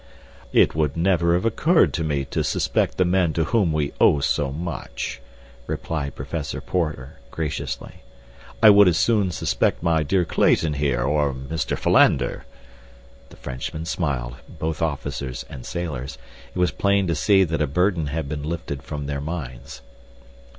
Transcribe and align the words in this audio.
"It 0.51 0.73
would 0.73 0.97
never 0.97 1.35
have 1.35 1.45
occurred 1.45 1.93
to 1.93 2.03
me 2.03 2.25
to 2.31 2.43
suspect 2.43 2.97
the 2.97 3.05
men 3.05 3.33
to 3.33 3.43
whom 3.43 3.71
we 3.71 3.93
owe 4.01 4.19
so 4.19 4.51
much," 4.51 5.21
replied 5.67 6.15
Professor 6.15 6.59
Porter, 6.59 7.19
graciously. 7.29 8.01
"I 8.63 8.71
would 8.71 8.87
as 8.87 8.97
soon 8.97 9.29
suspect 9.29 9.83
my 9.83 10.01
dear 10.01 10.25
Clayton 10.25 10.73
here, 10.73 11.03
or 11.03 11.35
Mr. 11.35 11.77
Philander." 11.77 12.45
The 13.29 13.35
Frenchmen 13.37 13.85
smiled, 13.85 14.37
both 14.49 14.81
officers 14.81 15.45
and 15.51 15.67
sailors. 15.67 16.17
It 16.49 16.57
was 16.57 16.71
plain 16.71 17.05
to 17.05 17.13
see 17.13 17.43
that 17.43 17.61
a 17.61 17.67
burden 17.67 18.07
had 18.07 18.27
been 18.27 18.41
lifted 18.41 18.81
from 18.81 19.05
their 19.05 19.21
minds. 19.21 19.83